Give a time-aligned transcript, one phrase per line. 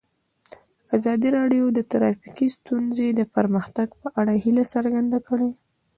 [0.95, 5.49] ازادي راډیو د ټرافیکي ستونزې د پرمختګ په اړه هیله څرګنده کړې.